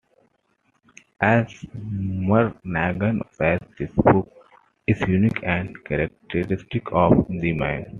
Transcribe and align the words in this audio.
As 1.21 1.45
Murnaghan 1.75 3.21
says, 3.35 3.59
this 3.77 3.91
book 3.91 4.31
is 4.87 4.99
unique 5.01 5.43
and 5.43 5.75
characteristic 5.85 6.87
of 6.91 7.27
the 7.29 7.53
man. 7.53 7.85